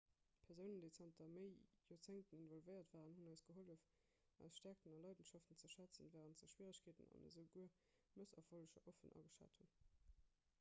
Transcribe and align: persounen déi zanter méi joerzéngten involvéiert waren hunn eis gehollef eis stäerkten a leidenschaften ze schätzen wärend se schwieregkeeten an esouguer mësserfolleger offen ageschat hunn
persounen 0.45 0.77
déi 0.83 0.91
zanter 1.01 1.27
méi 1.33 1.49
joerzéngten 1.89 2.37
involvéiert 2.45 2.95
waren 2.97 3.13
hunn 3.17 3.29
eis 3.33 3.43
gehollef 3.49 3.83
eis 4.47 4.57
stäerkten 4.61 4.95
a 4.97 5.03
leidenschaften 5.05 5.61
ze 5.63 5.71
schätzen 5.75 6.11
wärend 6.17 6.43
se 6.43 6.49
schwieregkeeten 6.55 7.13
an 7.19 7.29
esouguer 7.31 7.77
mësserfolleger 8.23 8.89
offen 8.95 9.17
ageschat 9.23 9.61
hunn 9.63 9.71